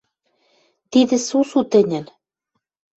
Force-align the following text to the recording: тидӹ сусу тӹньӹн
тидӹ 0.91 1.17
сусу 1.27 1.59
тӹньӹн 1.71 2.05